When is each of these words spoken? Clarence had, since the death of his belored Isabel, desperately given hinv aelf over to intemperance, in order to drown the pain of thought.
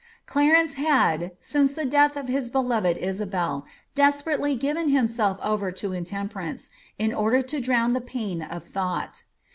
Clarence 0.25 0.73
had, 0.81 1.29
since 1.39 1.75
the 1.75 1.85
death 1.85 2.17
of 2.17 2.27
his 2.27 2.49
belored 2.49 2.97
Isabel, 2.97 3.67
desperately 3.93 4.55
given 4.55 4.89
hinv 4.89 5.03
aelf 5.03 5.37
over 5.45 5.71
to 5.73 5.93
intemperance, 5.93 6.71
in 6.97 7.13
order 7.13 7.43
to 7.43 7.61
drown 7.61 7.93
the 7.93 8.01
pain 8.01 8.41
of 8.41 8.63
thought. 8.63 9.25